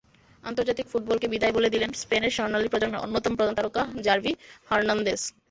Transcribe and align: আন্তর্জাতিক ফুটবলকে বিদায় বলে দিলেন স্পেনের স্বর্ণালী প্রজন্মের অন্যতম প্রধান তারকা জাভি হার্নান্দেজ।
আন্তর্জাতিক 0.43 0.85
ফুটবলকে 0.91 1.27
বিদায় 1.33 1.53
বলে 1.53 1.69
দিলেন 1.69 1.91
স্পেনের 2.01 2.35
স্বর্ণালী 2.37 2.67
প্রজন্মের 2.69 3.03
অন্যতম 3.05 3.33
প্রধান 3.37 3.55
তারকা 3.57 3.81
জাভি 4.05 4.31
হার্নান্দেজ। 4.69 5.21